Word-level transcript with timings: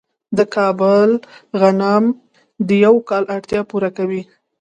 د 0.37 0.39
کابل 0.55 1.09
غنم 1.59 2.05
د 2.67 2.69
یو 2.85 2.95
کال 3.09 3.23
اړتیا 3.35 3.61
پوره 3.69 3.89
کوي. 3.97 4.21